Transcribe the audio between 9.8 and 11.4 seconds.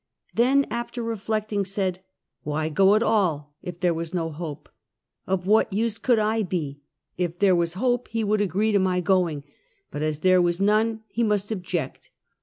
but as there was none, he